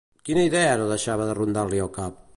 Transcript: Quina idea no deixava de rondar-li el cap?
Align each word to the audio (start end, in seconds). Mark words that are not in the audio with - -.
Quina 0.29 0.45
idea 0.49 0.71
no 0.79 0.87
deixava 0.93 1.29
de 1.31 1.37
rondar-li 1.41 1.85
el 1.85 1.93
cap? 2.01 2.23